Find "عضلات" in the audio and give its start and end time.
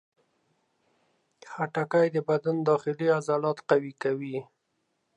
3.17-3.57